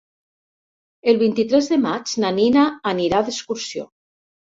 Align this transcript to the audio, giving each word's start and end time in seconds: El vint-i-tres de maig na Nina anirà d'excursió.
El 1.11 1.19
vint-i-tres 1.23 1.69
de 1.73 1.77
maig 1.83 2.13
na 2.23 2.31
Nina 2.37 2.63
anirà 2.93 3.21
d'excursió. 3.29 3.87